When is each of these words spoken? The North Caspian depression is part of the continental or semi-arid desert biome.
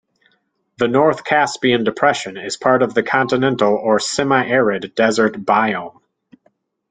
The 0.79 0.87
North 0.87 1.23
Caspian 1.25 1.83
depression 1.83 2.35
is 2.35 2.57
part 2.57 2.81
of 2.81 2.95
the 2.95 3.03
continental 3.03 3.75
or 3.75 3.99
semi-arid 3.99 4.95
desert 4.95 5.33
biome. 5.45 6.01